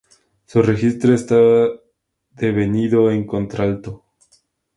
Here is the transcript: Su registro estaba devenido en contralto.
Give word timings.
Su 0.47 0.63
registro 0.63 1.13
estaba 1.13 1.67
devenido 2.33 3.11
en 3.11 3.27
contralto. 3.27 4.03